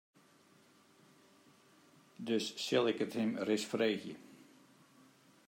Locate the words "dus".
2.27-2.45